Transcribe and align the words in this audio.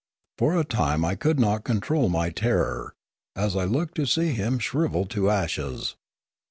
For 0.39 0.57
a 0.57 0.63
time 0.65 1.05
I 1.05 1.13
could 1.13 1.39
not 1.39 1.63
control 1.63 2.09
my 2.09 2.31
terror, 2.31 2.95
as 3.35 3.55
I 3.55 3.65
looked 3.65 3.93
to 3.97 4.07
see 4.07 4.31
him 4.31 4.57
shrivelled 4.57 5.11
to 5.11 5.29
ashes. 5.29 5.95